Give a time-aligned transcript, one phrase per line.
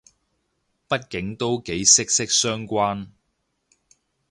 [0.89, 3.09] 畢竟都幾息息相關